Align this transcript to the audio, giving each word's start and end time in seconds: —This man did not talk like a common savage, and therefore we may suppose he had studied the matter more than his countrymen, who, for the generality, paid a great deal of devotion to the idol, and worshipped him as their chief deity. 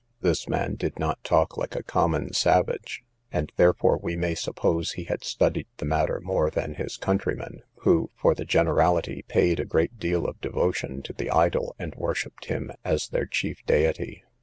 —This 0.21 0.49
man 0.49 0.73
did 0.73 0.97
not 0.97 1.23
talk 1.23 1.57
like 1.57 1.75
a 1.75 1.83
common 1.83 2.33
savage, 2.33 3.03
and 3.31 3.51
therefore 3.57 3.99
we 4.01 4.15
may 4.15 4.33
suppose 4.33 4.93
he 4.93 5.03
had 5.03 5.23
studied 5.23 5.67
the 5.77 5.85
matter 5.85 6.19
more 6.23 6.49
than 6.49 6.73
his 6.73 6.97
countrymen, 6.97 7.61
who, 7.81 8.09
for 8.15 8.33
the 8.33 8.43
generality, 8.43 9.23
paid 9.27 9.59
a 9.59 9.63
great 9.65 9.99
deal 9.99 10.25
of 10.25 10.41
devotion 10.41 11.03
to 11.03 11.13
the 11.13 11.29
idol, 11.29 11.75
and 11.77 11.93
worshipped 11.93 12.45
him 12.45 12.71
as 12.83 13.09
their 13.09 13.27
chief 13.27 13.63
deity. 13.67 14.23